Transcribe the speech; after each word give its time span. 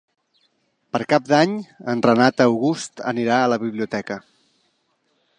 Per 0.95 1.01
Cap 1.11 1.25
d'Any 1.33 1.51
en 1.93 2.01
Renat 2.05 2.41
August 2.45 3.03
anirà 3.11 3.37
a 3.41 3.51
la 3.53 3.59
biblioteca. 3.65 4.17